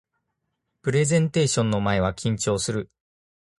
[0.81, 2.89] プレゼンテーションの前は緊張する